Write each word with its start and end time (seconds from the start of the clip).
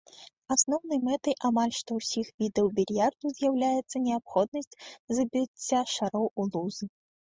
Асноўнай 0.53 0.99
мэтай 1.09 1.35
амаль 1.49 1.75
што 1.81 1.99
ўсіх 1.99 2.33
відаў 2.45 2.73
більярда 2.81 3.35
з'яўляецца 3.37 4.05
неабходнасць 4.09 4.77
забіцця 5.23 5.89
шароў 5.97 6.25
у 6.41 6.53
лузы. 6.55 6.95